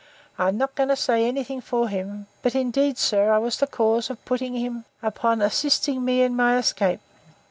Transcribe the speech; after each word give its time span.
—I 0.39 0.47
am 0.47 0.57
not 0.57 0.73
going 0.73 0.89
to 0.89 0.95
say 0.95 1.23
any 1.27 1.43
thing 1.43 1.61
for 1.61 1.87
him; 1.87 2.25
but, 2.41 2.55
indeed, 2.55 2.79
indeed, 2.85 2.97
sir, 2.97 3.31
I 3.31 3.37
was 3.37 3.57
the 3.57 3.67
cause 3.67 4.09
of 4.09 4.25
putting 4.25 4.55
him 4.55 4.85
upon 5.03 5.43
assisting 5.43 6.03
me 6.03 6.23
in 6.23 6.35
my 6.35 6.57
escape. 6.57 7.01